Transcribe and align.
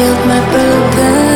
Healed 0.00 0.26
my 0.26 0.40
broken 0.50 1.29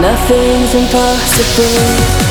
Nothing's 0.00 0.74
impossible. 0.76 2.27